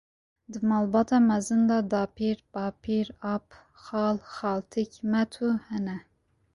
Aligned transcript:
Di 0.51 0.57
malbata 0.69 1.17
mezin 1.29 1.61
de 1.69 1.77
dapîr, 1.91 2.37
babîr, 2.53 3.07
ap, 3.33 3.47
xal, 3.83 4.17
xaltîk, 4.35 4.91
met 5.11 5.31
û 5.45 5.47
hene. 5.67 5.97